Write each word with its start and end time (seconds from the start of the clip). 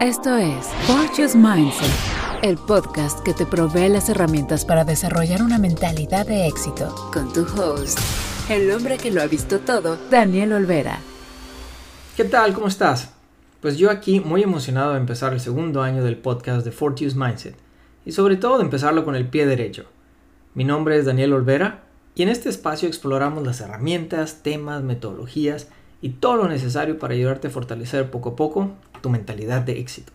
Esto 0.00 0.36
es 0.36 0.68
Fortune's 0.86 1.34
Mindset, 1.34 1.90
el 2.44 2.56
podcast 2.56 3.18
que 3.24 3.34
te 3.34 3.44
provee 3.44 3.88
las 3.88 4.08
herramientas 4.08 4.64
para 4.64 4.84
desarrollar 4.84 5.42
una 5.42 5.58
mentalidad 5.58 6.24
de 6.24 6.46
éxito. 6.46 6.94
Con 7.12 7.32
tu 7.32 7.40
host, 7.40 7.98
el 8.48 8.70
hombre 8.70 8.96
que 8.96 9.10
lo 9.10 9.20
ha 9.20 9.26
visto 9.26 9.58
todo, 9.58 9.98
Daniel 10.08 10.52
Olvera. 10.52 11.00
¿Qué 12.16 12.22
tal? 12.22 12.54
¿Cómo 12.54 12.68
estás? 12.68 13.12
Pues 13.60 13.76
yo 13.76 13.90
aquí 13.90 14.20
muy 14.20 14.44
emocionado 14.44 14.92
de 14.92 15.00
empezar 15.00 15.32
el 15.32 15.40
segundo 15.40 15.82
año 15.82 16.04
del 16.04 16.16
podcast 16.16 16.64
de 16.64 16.70
Fortune's 16.70 17.16
Mindset 17.16 17.56
y 18.06 18.12
sobre 18.12 18.36
todo 18.36 18.58
de 18.58 18.64
empezarlo 18.64 19.04
con 19.04 19.16
el 19.16 19.26
pie 19.26 19.46
derecho. 19.46 19.86
Mi 20.54 20.62
nombre 20.62 20.96
es 20.96 21.06
Daniel 21.06 21.32
Olvera 21.32 21.82
y 22.14 22.22
en 22.22 22.28
este 22.28 22.50
espacio 22.50 22.86
exploramos 22.86 23.44
las 23.44 23.60
herramientas, 23.60 24.44
temas, 24.44 24.84
metodologías 24.84 25.66
y 26.00 26.10
todo 26.10 26.36
lo 26.36 26.48
necesario 26.48 27.00
para 27.00 27.14
ayudarte 27.14 27.48
a 27.48 27.50
fortalecer 27.50 28.12
poco 28.12 28.28
a 28.28 28.36
poco 28.36 28.70
tu 29.00 29.10
mentalidad 29.10 29.62
de 29.62 29.78
éxito. 29.80 30.12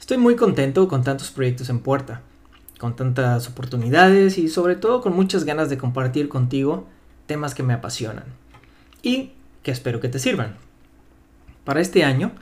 Estoy 0.00 0.18
muy 0.18 0.36
contento 0.36 0.88
con 0.88 1.04
tantos 1.04 1.30
proyectos 1.30 1.70
en 1.70 1.80
puerta, 1.80 2.22
con 2.78 2.96
tantas 2.96 3.48
oportunidades 3.48 4.38
y 4.38 4.48
sobre 4.48 4.76
todo 4.76 5.00
con 5.00 5.14
muchas 5.14 5.44
ganas 5.44 5.70
de 5.70 5.78
compartir 5.78 6.28
contigo 6.28 6.86
temas 7.26 7.54
que 7.54 7.62
me 7.62 7.72
apasionan 7.72 8.24
y 9.02 9.32
que 9.62 9.70
espero 9.70 10.00
que 10.00 10.08
te 10.08 10.18
sirvan. 10.18 10.56
Para 11.64 11.80
este 11.80 12.04
año 12.04 12.32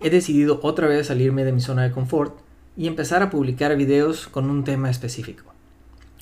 he 0.00 0.10
decidido 0.10 0.60
otra 0.62 0.86
vez 0.86 1.06
salirme 1.06 1.44
de 1.44 1.52
mi 1.52 1.60
zona 1.60 1.84
de 1.84 1.92
confort 1.92 2.38
y 2.76 2.86
empezar 2.86 3.22
a 3.22 3.30
publicar 3.30 3.74
videos 3.76 4.28
con 4.28 4.50
un 4.50 4.64
tema 4.64 4.90
específico, 4.90 5.44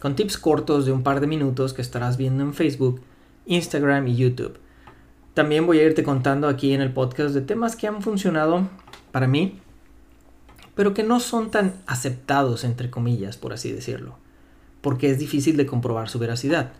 con 0.00 0.14
tips 0.14 0.38
cortos 0.38 0.86
de 0.86 0.92
un 0.92 1.02
par 1.02 1.20
de 1.20 1.26
minutos 1.26 1.74
que 1.74 1.82
estarás 1.82 2.16
viendo 2.16 2.44
en 2.44 2.54
Facebook, 2.54 3.02
Instagram 3.46 4.06
y 4.06 4.16
YouTube 4.16 4.58
también 5.36 5.66
voy 5.66 5.80
a 5.80 5.82
irte 5.82 6.02
contando 6.02 6.48
aquí 6.48 6.72
en 6.72 6.80
el 6.80 6.94
podcast 6.94 7.34
de 7.34 7.42
temas 7.42 7.76
que 7.76 7.86
han 7.86 8.00
funcionado 8.00 8.70
para 9.12 9.26
mí, 9.26 9.60
pero 10.74 10.94
que 10.94 11.02
no 11.02 11.20
son 11.20 11.50
tan 11.50 11.74
aceptados, 11.86 12.64
entre 12.64 12.88
comillas, 12.88 13.36
por 13.36 13.52
así 13.52 13.70
decirlo, 13.70 14.16
porque 14.80 15.10
es 15.10 15.18
difícil 15.18 15.58
de 15.58 15.66
comprobar 15.66 16.08
su 16.08 16.18
veracidad. 16.18 16.72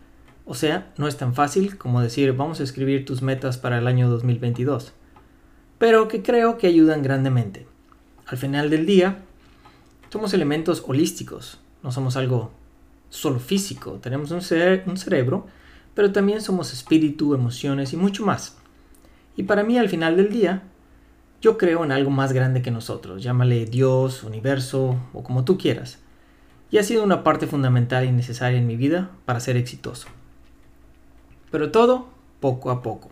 O 0.46 0.54
sea, 0.54 0.90
no 0.96 1.06
es 1.06 1.18
tan 1.18 1.34
fácil 1.34 1.76
como 1.76 2.00
decir 2.00 2.32
vamos 2.32 2.60
a 2.60 2.62
escribir 2.62 3.04
tus 3.04 3.20
metas 3.20 3.58
para 3.58 3.76
el 3.76 3.86
año 3.86 4.08
2022, 4.08 4.94
pero 5.76 6.08
que 6.08 6.22
creo 6.22 6.56
que 6.56 6.66
ayudan 6.66 7.02
grandemente. 7.02 7.66
Al 8.24 8.38
final 8.38 8.70
del 8.70 8.86
día, 8.86 9.18
somos 10.08 10.32
elementos 10.32 10.82
holísticos, 10.86 11.60
no 11.82 11.92
somos 11.92 12.16
algo 12.16 12.52
solo 13.10 13.38
físico, 13.38 13.98
tenemos 14.00 14.30
un, 14.30 14.38
un 14.86 14.96
cerebro 14.96 15.46
pero 15.96 16.12
también 16.12 16.42
somos 16.42 16.74
espíritu, 16.74 17.32
emociones 17.32 17.94
y 17.94 17.96
mucho 17.96 18.24
más. 18.26 18.58
Y 19.34 19.44
para 19.44 19.64
mí 19.64 19.78
al 19.78 19.88
final 19.88 20.14
del 20.14 20.28
día, 20.28 20.62
yo 21.40 21.56
creo 21.56 21.84
en 21.84 21.90
algo 21.90 22.10
más 22.10 22.34
grande 22.34 22.60
que 22.60 22.70
nosotros, 22.70 23.22
llámale 23.22 23.64
Dios, 23.64 24.22
universo 24.22 25.00
o 25.14 25.22
como 25.22 25.46
tú 25.46 25.56
quieras. 25.56 25.98
Y 26.70 26.76
ha 26.76 26.82
sido 26.82 27.02
una 27.02 27.24
parte 27.24 27.46
fundamental 27.46 28.04
y 28.04 28.12
necesaria 28.12 28.58
en 28.58 28.66
mi 28.66 28.76
vida 28.76 29.10
para 29.24 29.40
ser 29.40 29.56
exitoso. 29.56 30.08
Pero 31.50 31.70
todo 31.70 32.08
poco 32.40 32.70
a 32.70 32.82
poco. 32.82 33.08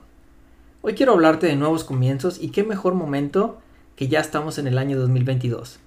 Hoy 0.83 0.93
quiero 0.93 1.13
hablarte 1.13 1.47
de 1.47 1.57
nuevos 1.57 1.85
comienzos 1.85 2.39
y 2.39 2.51
qué 2.51 2.65
mejor 2.65 2.93
momento 2.93 3.63
que 3.97 4.09
ya 4.09 4.21
estamos 4.21 4.59
en 4.59 4.67
el 4.67 4.77
año 4.77 5.01
2022. 5.01 5.81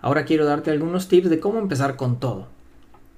Ahora 0.00 0.24
quiero 0.24 0.46
darte 0.46 0.72
algunos 0.72 1.06
tips 1.06 1.30
de 1.30 1.38
cómo 1.38 1.60
empezar 1.60 1.94
con 1.94 2.18
todo. 2.18 2.48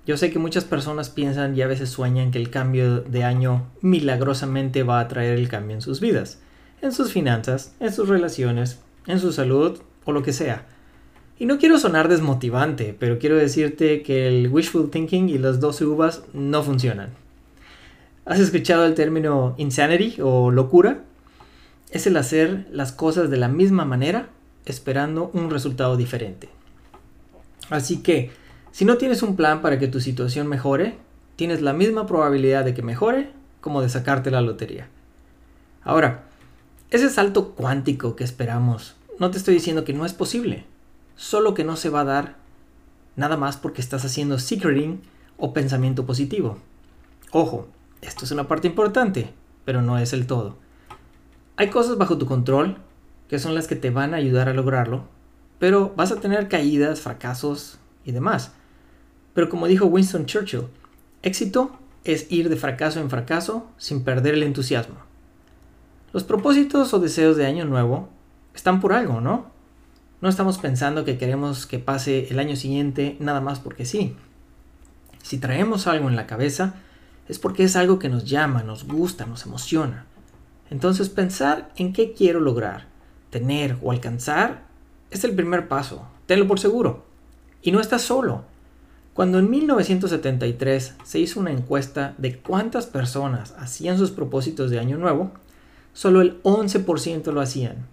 Yo 0.06 0.16
sé 0.16 0.30
que 0.30 0.38
muchas 0.38 0.64
personas 0.64 1.10
piensan 1.10 1.56
y 1.56 1.62
a 1.62 1.66
veces 1.66 1.90
sueñan 1.90 2.30
que 2.30 2.38
el 2.38 2.48
cambio 2.48 3.00
de 3.00 3.24
año 3.24 3.66
milagrosamente 3.80 4.84
va 4.84 5.00
a 5.00 5.08
traer 5.08 5.36
el 5.36 5.48
cambio 5.48 5.74
en 5.74 5.82
sus 5.82 6.00
vidas, 6.00 6.38
en 6.80 6.92
sus 6.92 7.12
finanzas, 7.12 7.74
en 7.80 7.92
sus 7.92 8.08
relaciones, 8.08 8.78
en 9.08 9.18
su 9.18 9.32
salud 9.32 9.80
o 10.04 10.12
lo 10.12 10.22
que 10.22 10.32
sea. 10.32 10.64
Y 11.40 11.46
no 11.46 11.58
quiero 11.58 11.80
sonar 11.80 12.06
desmotivante, 12.06 12.96
pero 12.96 13.18
quiero 13.18 13.36
decirte 13.36 14.02
que 14.02 14.28
el 14.28 14.48
wishful 14.48 14.90
thinking 14.90 15.28
y 15.28 15.38
las 15.38 15.58
12 15.58 15.84
uvas 15.84 16.22
no 16.32 16.62
funcionan. 16.62 17.10
¿Has 18.24 18.38
escuchado 18.38 18.86
el 18.86 18.94
término 18.94 19.54
insanity 19.58 20.18
o 20.22 20.52
locura? 20.52 21.02
Es 21.90 22.06
el 22.06 22.16
hacer 22.16 22.68
las 22.70 22.92
cosas 22.92 23.28
de 23.28 23.38
la 23.38 23.48
misma 23.48 23.84
manera 23.84 24.28
esperando 24.66 25.30
un 25.34 25.50
resultado 25.50 25.96
diferente. 25.96 26.48
Así 27.70 28.04
que, 28.04 28.30
si 28.76 28.84
no 28.84 28.98
tienes 28.98 29.22
un 29.22 29.36
plan 29.36 29.62
para 29.62 29.78
que 29.78 29.88
tu 29.88 30.02
situación 30.02 30.48
mejore, 30.48 30.98
tienes 31.36 31.62
la 31.62 31.72
misma 31.72 32.06
probabilidad 32.06 32.62
de 32.62 32.74
que 32.74 32.82
mejore 32.82 33.32
como 33.62 33.80
de 33.80 33.88
sacarte 33.88 34.30
la 34.30 34.42
lotería. 34.42 34.86
Ahora, 35.82 36.24
ese 36.90 37.08
salto 37.08 37.52
cuántico 37.52 38.16
que 38.16 38.24
esperamos, 38.24 38.94
no 39.18 39.30
te 39.30 39.38
estoy 39.38 39.54
diciendo 39.54 39.84
que 39.84 39.94
no 39.94 40.04
es 40.04 40.12
posible, 40.12 40.66
solo 41.14 41.54
que 41.54 41.64
no 41.64 41.76
se 41.76 41.88
va 41.88 42.00
a 42.00 42.04
dar 42.04 42.36
nada 43.16 43.38
más 43.38 43.56
porque 43.56 43.80
estás 43.80 44.04
haciendo 44.04 44.38
secreting 44.38 45.00
o 45.38 45.54
pensamiento 45.54 46.04
positivo. 46.04 46.58
Ojo, 47.32 47.68
esto 48.02 48.26
es 48.26 48.30
una 48.30 48.46
parte 48.46 48.68
importante, 48.68 49.32
pero 49.64 49.80
no 49.80 49.96
es 49.96 50.12
el 50.12 50.26
todo. 50.26 50.58
Hay 51.56 51.70
cosas 51.70 51.96
bajo 51.96 52.18
tu 52.18 52.26
control 52.26 52.76
que 53.30 53.38
son 53.38 53.54
las 53.54 53.68
que 53.68 53.76
te 53.76 53.88
van 53.88 54.12
a 54.12 54.18
ayudar 54.18 54.50
a 54.50 54.52
lograrlo, 54.52 55.04
pero 55.58 55.94
vas 55.96 56.12
a 56.12 56.20
tener 56.20 56.48
caídas, 56.48 57.00
fracasos 57.00 57.78
y 58.04 58.12
demás. 58.12 58.52
Pero 59.36 59.50
como 59.50 59.66
dijo 59.66 59.84
Winston 59.84 60.24
Churchill, 60.24 60.62
éxito 61.22 61.70
es 62.04 62.32
ir 62.32 62.48
de 62.48 62.56
fracaso 62.56 63.00
en 63.00 63.10
fracaso 63.10 63.66
sin 63.76 64.02
perder 64.02 64.32
el 64.32 64.42
entusiasmo. 64.42 64.94
Los 66.14 66.24
propósitos 66.24 66.94
o 66.94 67.00
deseos 67.00 67.36
de 67.36 67.44
año 67.44 67.66
nuevo 67.66 68.08
están 68.54 68.80
por 68.80 68.94
algo, 68.94 69.20
¿no? 69.20 69.50
No 70.22 70.30
estamos 70.30 70.56
pensando 70.56 71.04
que 71.04 71.18
queremos 71.18 71.66
que 71.66 71.78
pase 71.78 72.28
el 72.30 72.38
año 72.38 72.56
siguiente 72.56 73.18
nada 73.20 73.42
más 73.42 73.60
porque 73.60 73.84
sí. 73.84 74.16
Si 75.22 75.36
traemos 75.36 75.86
algo 75.86 76.08
en 76.08 76.16
la 76.16 76.26
cabeza, 76.26 76.76
es 77.28 77.38
porque 77.38 77.64
es 77.64 77.76
algo 77.76 77.98
que 77.98 78.08
nos 78.08 78.24
llama, 78.24 78.62
nos 78.62 78.86
gusta, 78.86 79.26
nos 79.26 79.44
emociona. 79.44 80.06
Entonces 80.70 81.10
pensar 81.10 81.70
en 81.76 81.92
qué 81.92 82.14
quiero 82.14 82.40
lograr, 82.40 82.86
tener 83.28 83.76
o 83.82 83.92
alcanzar 83.92 84.62
es 85.10 85.24
el 85.24 85.34
primer 85.34 85.68
paso, 85.68 86.08
tenlo 86.24 86.48
por 86.48 86.58
seguro. 86.58 87.04
Y 87.60 87.70
no 87.70 87.80
estás 87.80 88.00
solo. 88.00 88.55
Cuando 89.16 89.38
en 89.38 89.48
1973 89.48 90.94
se 91.02 91.18
hizo 91.18 91.40
una 91.40 91.50
encuesta 91.50 92.14
de 92.18 92.38
cuántas 92.38 92.84
personas 92.84 93.54
hacían 93.58 93.96
sus 93.96 94.10
propósitos 94.10 94.70
de 94.70 94.78
año 94.78 94.98
nuevo, 94.98 95.30
solo 95.94 96.20
el 96.20 96.42
11% 96.42 97.32
lo 97.32 97.40
hacían. 97.40 97.86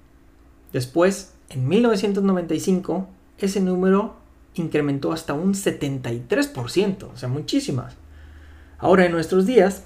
Después, 0.73 1.31
en 1.47 1.65
1995, 1.69 3.07
ese 3.37 3.61
número 3.61 4.17
incrementó 4.55 5.13
hasta 5.13 5.33
un 5.33 5.53
73%, 5.53 7.03
o 7.13 7.15
sea, 7.15 7.29
muchísimas. 7.29 7.95
Ahora 8.77 9.05
en 9.05 9.13
nuestros 9.13 9.45
días 9.45 9.85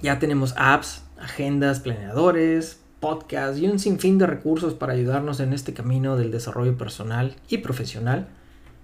ya 0.00 0.20
tenemos 0.20 0.54
apps, 0.56 1.02
agendas, 1.20 1.80
planeadores, 1.80 2.78
podcasts 3.00 3.58
y 3.58 3.66
un 3.66 3.80
sinfín 3.80 4.18
de 4.18 4.28
recursos 4.28 4.74
para 4.74 4.92
ayudarnos 4.92 5.40
en 5.40 5.52
este 5.52 5.74
camino 5.74 6.16
del 6.16 6.30
desarrollo 6.30 6.78
personal 6.78 7.34
y 7.48 7.58
profesional 7.58 8.28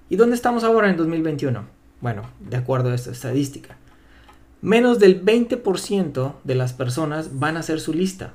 ¿Y 0.09 0.15
dónde 0.15 0.37
estamos 0.37 0.63
ahora 0.63 0.89
en 0.89 0.97
2021? 0.97 1.65
Bueno, 2.01 2.23
de 2.39 2.57
acuerdo 2.57 2.91
a 2.91 2.95
esta 2.95 3.11
estadística. 3.11 3.77
Menos 4.63 5.01
del 5.01 5.25
20% 5.25 6.35
de 6.45 6.55
las 6.55 6.73
personas 6.73 7.41
van 7.41 7.57
a 7.57 7.61
hacer 7.61 7.81
su 7.81 7.93
lista. 7.93 8.35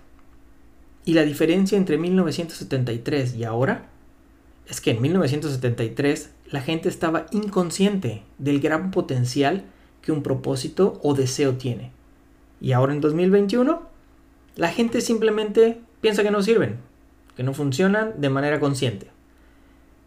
Y 1.06 1.14
la 1.14 1.24
diferencia 1.24 1.78
entre 1.78 1.98
1973 1.98 3.36
y 3.36 3.46
ahora 3.46 3.86
es 4.68 4.82
que 4.82 4.92
en 4.92 5.02
1973 5.02 6.32
la 6.52 6.60
gente 6.60 6.90
estaba 6.90 7.28
inconsciente 7.32 8.24
del 8.38 8.60
gran 8.60 8.92
potencial 8.92 9.64
que 10.02 10.12
un 10.12 10.24
propósito 10.24 11.00
o 11.04 11.14
deseo 11.14 11.56
tiene. 11.56 11.92
Y 12.60 12.74
ahora 12.74 12.92
en 12.92 13.00
2021 13.00 13.82
la 14.58 14.68
gente 14.68 15.00
simplemente 15.00 15.80
piensa 16.02 16.22
que 16.22 16.32
no 16.32 16.44
sirven, 16.44 16.80
que 17.38 17.44
no 17.44 17.54
funcionan 17.54 18.20
de 18.20 18.30
manera 18.30 18.60
consciente. 18.60 19.08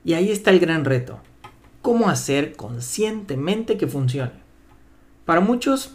Y 0.05 0.13
ahí 0.13 0.31
está 0.31 0.51
el 0.51 0.61
gran 0.61 0.85
reto 0.85 1.21
cómo 1.85 2.09
hacer 2.09 2.57
conscientemente 2.57 3.77
que 3.77 3.87
funcione. 3.87 4.33
Para 5.27 5.43
muchos, 5.43 5.91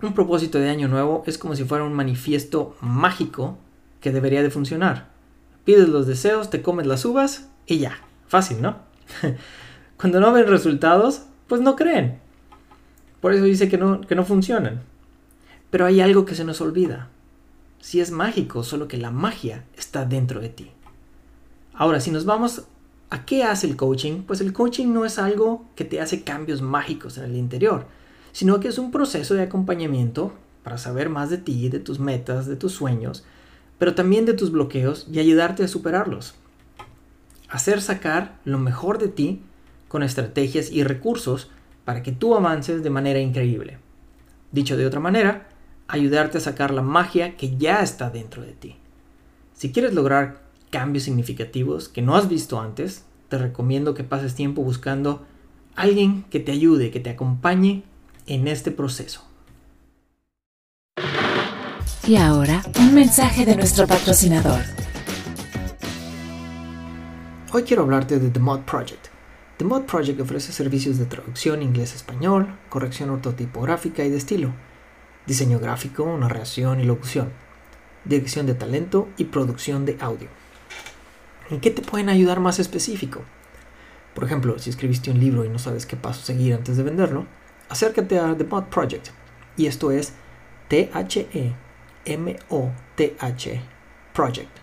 un 0.00 0.14
propósito 0.14 0.60
de 0.60 0.70
año 0.70 0.86
nuevo 0.86 1.24
es 1.26 1.36
como 1.36 1.56
si 1.56 1.64
fuera 1.64 1.82
un 1.82 1.94
manifiesto 1.94 2.76
mágico 2.80 3.58
que 4.00 4.12
debería 4.12 4.40
de 4.40 4.50
funcionar. 4.50 5.08
Pides 5.64 5.88
los 5.88 6.06
deseos, 6.06 6.48
te 6.48 6.62
comes 6.62 6.86
las 6.86 7.04
uvas 7.04 7.48
y 7.66 7.78
ya. 7.78 7.98
Fácil, 8.28 8.62
¿no? 8.62 8.76
Cuando 9.96 10.20
no 10.20 10.32
ven 10.32 10.46
resultados, 10.46 11.22
pues 11.48 11.60
no 11.60 11.74
creen. 11.74 12.20
Por 13.20 13.32
eso 13.32 13.42
dice 13.42 13.68
que 13.68 13.78
no, 13.78 14.00
que 14.02 14.14
no 14.14 14.24
funcionan. 14.24 14.82
Pero 15.70 15.86
hay 15.86 16.02
algo 16.02 16.24
que 16.24 16.36
se 16.36 16.44
nos 16.44 16.60
olvida. 16.60 17.08
Si 17.80 18.00
es 18.00 18.12
mágico, 18.12 18.62
solo 18.62 18.86
que 18.86 18.98
la 18.98 19.10
magia 19.10 19.64
está 19.76 20.04
dentro 20.04 20.40
de 20.40 20.50
ti. 20.50 20.70
Ahora, 21.72 21.98
si 21.98 22.12
nos 22.12 22.24
vamos 22.26 22.68
¿A 23.14 23.24
qué 23.24 23.44
hace 23.44 23.68
el 23.68 23.76
coaching? 23.76 24.22
Pues 24.22 24.40
el 24.40 24.52
coaching 24.52 24.92
no 24.92 25.04
es 25.04 25.20
algo 25.20 25.66
que 25.76 25.84
te 25.84 26.00
hace 26.00 26.24
cambios 26.24 26.62
mágicos 26.62 27.16
en 27.16 27.22
el 27.22 27.36
interior, 27.36 27.86
sino 28.32 28.58
que 28.58 28.66
es 28.66 28.76
un 28.76 28.90
proceso 28.90 29.34
de 29.34 29.42
acompañamiento 29.42 30.32
para 30.64 30.78
saber 30.78 31.10
más 31.10 31.30
de 31.30 31.38
ti, 31.38 31.68
de 31.68 31.78
tus 31.78 32.00
metas, 32.00 32.48
de 32.48 32.56
tus 32.56 32.72
sueños, 32.72 33.24
pero 33.78 33.94
también 33.94 34.26
de 34.26 34.32
tus 34.32 34.50
bloqueos 34.50 35.06
y 35.08 35.20
ayudarte 35.20 35.62
a 35.62 35.68
superarlos. 35.68 36.34
hacer 37.48 37.80
sacar 37.82 38.36
lo 38.44 38.58
mejor 38.58 38.98
de 38.98 39.06
ti 39.06 39.42
con 39.86 40.02
estrategias 40.02 40.72
y 40.72 40.82
recursos 40.82 41.52
para 41.84 42.02
que 42.02 42.10
tú 42.10 42.34
avances 42.34 42.82
de 42.82 42.90
manera 42.90 43.20
increíble. 43.20 43.78
Dicho 44.50 44.76
de 44.76 44.86
otra 44.86 44.98
manera, 44.98 45.46
ayudarte 45.86 46.38
a 46.38 46.40
sacar 46.40 46.72
la 46.72 46.82
magia 46.82 47.36
que 47.36 47.56
ya 47.56 47.80
está 47.80 48.10
dentro 48.10 48.42
de 48.42 48.54
ti. 48.54 48.76
Si 49.52 49.70
quieres 49.70 49.94
lograr 49.94 50.43
cambios 50.74 51.04
significativos 51.04 51.88
que 51.88 52.02
no 52.02 52.16
has 52.16 52.28
visto 52.28 52.60
antes, 52.60 53.04
te 53.28 53.38
recomiendo 53.38 53.94
que 53.94 54.02
pases 54.02 54.34
tiempo 54.34 54.60
buscando 54.60 55.24
alguien 55.76 56.24
que 56.30 56.40
te 56.40 56.50
ayude, 56.50 56.90
que 56.90 56.98
te 56.98 57.10
acompañe 57.10 57.84
en 58.26 58.48
este 58.48 58.72
proceso. 58.72 59.24
Y 62.08 62.16
ahora, 62.16 62.60
un 62.80 62.92
mensaje 62.92 63.46
de 63.46 63.54
nuestro 63.54 63.86
patrocinador. 63.86 64.62
Hoy 67.52 67.62
quiero 67.62 67.84
hablarte 67.84 68.18
de 68.18 68.30
The 68.30 68.40
Mod 68.40 68.62
Project. 68.62 69.06
The 69.58 69.64
Mod 69.64 69.82
Project 69.82 70.20
ofrece 70.22 70.50
servicios 70.50 70.98
de 70.98 71.06
traducción 71.06 71.62
inglés-español, 71.62 72.58
corrección 72.68 73.10
ortotipográfica 73.10 74.04
y 74.04 74.10
de 74.10 74.16
estilo, 74.16 74.52
diseño 75.24 75.60
gráfico, 75.60 76.18
narración 76.18 76.80
y 76.80 76.84
locución, 76.84 77.30
dirección 78.04 78.46
de 78.46 78.54
talento 78.54 79.08
y 79.16 79.26
producción 79.26 79.84
de 79.84 79.98
audio. 80.00 80.28
¿En 81.50 81.60
qué 81.60 81.70
te 81.70 81.82
pueden 81.82 82.08
ayudar 82.08 82.40
más 82.40 82.58
específico? 82.58 83.20
Por 84.14 84.24
ejemplo, 84.24 84.58
si 84.58 84.70
escribiste 84.70 85.10
un 85.10 85.20
libro 85.20 85.44
y 85.44 85.50
no 85.50 85.58
sabes 85.58 85.84
qué 85.84 85.96
paso 85.96 86.22
seguir 86.22 86.54
antes 86.54 86.78
de 86.78 86.82
venderlo, 86.82 87.26
acércate 87.68 88.18
a 88.18 88.34
The 88.36 88.44
Mod 88.44 88.64
Project. 88.64 89.08
Y 89.56 89.66
esto 89.66 89.90
es 89.90 90.14
T-H-E-M-O-T-H 90.68 91.54
Project. 94.14 94.58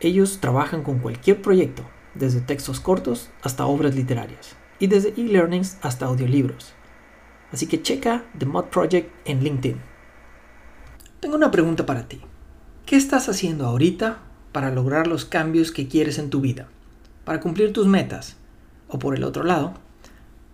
Ellos 0.00 0.38
trabajan 0.40 0.82
con 0.82 0.98
cualquier 0.98 1.42
proyecto, 1.42 1.82
desde 2.14 2.40
textos 2.40 2.78
cortos 2.78 3.30
hasta 3.42 3.66
obras 3.66 3.96
literarias, 3.96 4.54
y 4.78 4.86
desde 4.86 5.14
e-learnings 5.16 5.78
hasta 5.82 6.06
audiolibros. 6.06 6.74
Así 7.50 7.66
que 7.66 7.82
checa 7.82 8.24
The 8.38 8.46
Mod 8.46 8.66
Project 8.66 9.10
en 9.24 9.42
LinkedIn. 9.42 9.80
Tengo 11.20 11.36
una 11.36 11.50
pregunta 11.50 11.86
para 11.86 12.06
ti. 12.06 12.20
¿Qué 12.86 12.96
estás 12.96 13.28
haciendo 13.28 13.66
ahorita 13.66 14.18
para 14.54 14.70
lograr 14.70 15.08
los 15.08 15.24
cambios 15.24 15.72
que 15.72 15.88
quieres 15.88 16.16
en 16.20 16.30
tu 16.30 16.40
vida, 16.40 16.68
para 17.24 17.40
cumplir 17.40 17.72
tus 17.72 17.88
metas. 17.88 18.36
O 18.86 19.00
por 19.00 19.16
el 19.16 19.24
otro 19.24 19.42
lado, 19.42 19.74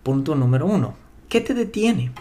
punto 0.01 0.33
número 0.33 0.65
uno, 0.65 0.95
¿qué 1.29 1.39
te 1.39 1.53
detiene? 1.53 2.11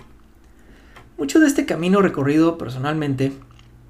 Mucho 1.17 1.41
de 1.41 1.47
este 1.47 1.65
camino 1.65 2.03
recorrido 2.03 2.59
personalmente 2.59 3.32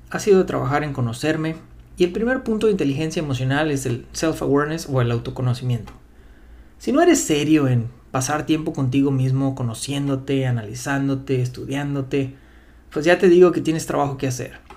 ha 0.08 0.20
sido 0.20 0.46
trabajar 0.46 0.84
en 0.84 0.92
conocerme 0.92 1.56
y 1.96 2.04
el 2.04 2.12
primer 2.12 2.44
punto 2.44 2.66
de 2.66 2.72
inteligencia 2.72 3.18
emocional 3.18 3.72
es 3.72 3.86
el 3.86 4.06
self-awareness 4.12 4.86
o 4.88 5.00
el 5.00 5.10
autoconocimiento. 5.10 5.92
Si 6.78 6.92
no 6.92 7.02
eres 7.02 7.20
serio 7.20 7.66
en 7.66 7.88
pasar 8.12 8.46
tiempo 8.46 8.72
contigo 8.72 9.10
mismo, 9.10 9.56
conociéndote, 9.56 10.46
analizándote, 10.46 11.42
estudiándote, 11.42 12.36
pues 12.92 13.04
ya 13.04 13.18
te 13.18 13.28
digo 13.28 13.50
que 13.50 13.60
tienes 13.60 13.86
trabajo 13.86 14.16
que 14.16 14.28
hacer. 14.28 14.69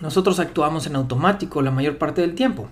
Nosotros 0.00 0.38
actuamos 0.40 0.86
en 0.86 0.96
automático 0.96 1.62
la 1.62 1.70
mayor 1.70 1.98
parte 1.98 2.20
del 2.20 2.34
tiempo. 2.34 2.68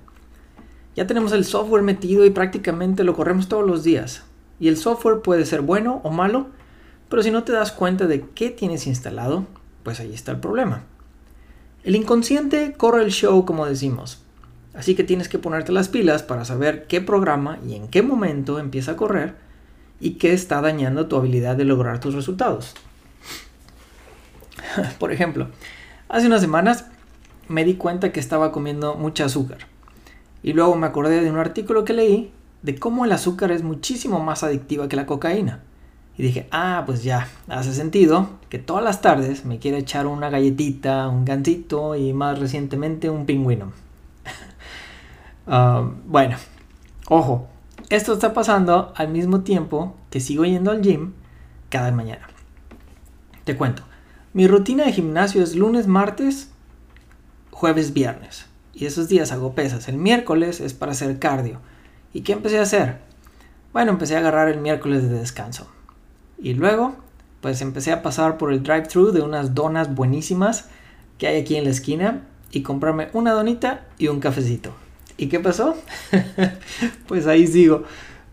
Ya 0.94 1.06
tenemos 1.06 1.32
el 1.32 1.44
software 1.44 1.82
metido 1.82 2.24
y 2.24 2.30
prácticamente 2.30 3.02
lo 3.02 3.14
corremos 3.14 3.48
todos 3.48 3.66
los 3.66 3.82
días. 3.82 4.24
Y 4.60 4.68
el 4.68 4.76
software 4.76 5.22
puede 5.22 5.46
ser 5.46 5.62
bueno 5.62 6.00
o 6.04 6.10
malo, 6.10 6.48
pero 7.08 7.22
si 7.22 7.30
no 7.30 7.42
te 7.42 7.52
das 7.52 7.72
cuenta 7.72 8.06
de 8.06 8.22
qué 8.34 8.50
tienes 8.50 8.86
instalado, 8.86 9.46
pues 9.82 10.00
ahí 10.00 10.12
está 10.12 10.32
el 10.32 10.40
problema. 10.40 10.84
El 11.82 11.96
inconsciente 11.96 12.74
corre 12.76 13.02
el 13.02 13.10
show 13.10 13.44
como 13.44 13.66
decimos, 13.66 14.22
así 14.72 14.94
que 14.94 15.04
tienes 15.04 15.28
que 15.28 15.38
ponerte 15.38 15.72
las 15.72 15.88
pilas 15.88 16.22
para 16.22 16.44
saber 16.44 16.86
qué 16.86 17.00
programa 17.00 17.58
y 17.66 17.74
en 17.74 17.88
qué 17.88 18.02
momento 18.02 18.58
empieza 18.58 18.92
a 18.92 18.96
correr 18.96 19.34
y 20.00 20.12
qué 20.12 20.32
está 20.32 20.60
dañando 20.60 21.06
tu 21.06 21.16
habilidad 21.16 21.56
de 21.56 21.64
lograr 21.64 22.00
tus 22.00 22.14
resultados. 22.14 22.74
Por 24.98 25.12
ejemplo, 25.12 25.48
hace 26.08 26.26
unas 26.26 26.40
semanas 26.40 26.86
me 27.48 27.64
di 27.64 27.74
cuenta 27.74 28.12
que 28.12 28.20
estaba 28.20 28.52
comiendo 28.52 28.94
mucha 28.94 29.24
azúcar. 29.24 29.58
Y 30.42 30.52
luego 30.52 30.76
me 30.76 30.86
acordé 30.86 31.22
de 31.22 31.30
un 31.30 31.38
artículo 31.38 31.84
que 31.84 31.92
leí 31.92 32.32
de 32.62 32.78
cómo 32.78 33.04
el 33.04 33.12
azúcar 33.12 33.50
es 33.50 33.62
muchísimo 33.62 34.20
más 34.20 34.42
adictiva 34.42 34.88
que 34.88 34.96
la 34.96 35.06
cocaína. 35.06 35.62
Y 36.16 36.22
dije, 36.22 36.46
ah, 36.50 36.84
pues 36.86 37.02
ya, 37.02 37.28
hace 37.48 37.74
sentido 37.74 38.28
que 38.48 38.58
todas 38.58 38.84
las 38.84 39.00
tardes 39.00 39.44
me 39.44 39.58
quiera 39.58 39.78
echar 39.78 40.06
una 40.06 40.30
galletita, 40.30 41.08
un 41.08 41.24
gansito 41.24 41.96
y 41.96 42.12
más 42.12 42.38
recientemente 42.38 43.10
un 43.10 43.26
pingüino. 43.26 43.72
Ah, 45.46 45.90
bueno, 46.06 46.38
ojo, 47.10 47.48
esto 47.90 48.14
está 48.14 48.32
pasando 48.32 48.94
al 48.96 49.08
mismo 49.08 49.42
tiempo 49.42 49.94
que 50.08 50.18
sigo 50.18 50.46
yendo 50.46 50.70
al 50.70 50.80
gym 50.80 51.12
cada 51.68 51.92
mañana. 51.92 52.26
Te 53.44 53.54
cuento, 53.54 53.82
mi 54.32 54.46
rutina 54.46 54.86
de 54.86 54.92
gimnasio 54.92 55.42
es 55.42 55.54
lunes, 55.54 55.86
martes 55.86 56.53
jueves, 57.54 57.94
viernes. 57.94 58.46
Y 58.74 58.86
esos 58.86 59.08
días 59.08 59.30
hago 59.30 59.54
pesas. 59.54 59.88
El 59.88 59.96
miércoles 59.96 60.60
es 60.60 60.74
para 60.74 60.92
hacer 60.92 61.20
cardio. 61.20 61.60
¿Y 62.12 62.22
qué 62.22 62.32
empecé 62.32 62.58
a 62.58 62.62
hacer? 62.62 62.98
Bueno, 63.72 63.92
empecé 63.92 64.16
a 64.16 64.18
agarrar 64.18 64.48
el 64.48 64.60
miércoles 64.60 65.08
de 65.08 65.16
descanso. 65.16 65.68
Y 66.36 66.54
luego, 66.54 66.96
pues 67.40 67.60
empecé 67.60 67.92
a 67.92 68.02
pasar 68.02 68.38
por 68.38 68.52
el 68.52 68.62
drive-thru 68.62 69.12
de 69.12 69.22
unas 69.22 69.54
donas 69.54 69.94
buenísimas 69.94 70.66
que 71.16 71.28
hay 71.28 71.40
aquí 71.40 71.54
en 71.56 71.64
la 71.64 71.70
esquina 71.70 72.22
y 72.50 72.62
comprarme 72.62 73.08
una 73.12 73.32
donita 73.32 73.86
y 73.98 74.08
un 74.08 74.18
cafecito. 74.18 74.74
¿Y 75.16 75.28
qué 75.28 75.38
pasó? 75.38 75.76
pues 77.06 77.28
ahí 77.28 77.46
sigo. 77.46 77.84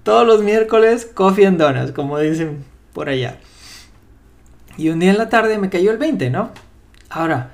Todos 0.01 0.25
los 0.25 0.41
miércoles, 0.41 1.05
coffee 1.05 1.45
and 1.45 1.59
donuts, 1.59 1.91
como 1.91 2.17
dicen 2.17 2.65
por 2.91 3.07
allá. 3.07 3.37
Y 4.77 4.89
un 4.89 4.99
día 4.99 5.11
en 5.11 5.19
la 5.19 5.29
tarde 5.29 5.59
me 5.59 5.69
cayó 5.69 5.91
el 5.91 5.99
20, 5.99 6.31
¿no? 6.31 6.49
Ahora, 7.09 7.51